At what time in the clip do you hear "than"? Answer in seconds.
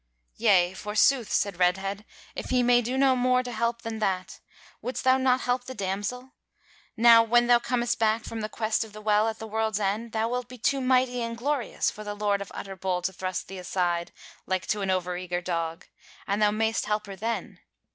3.83-3.99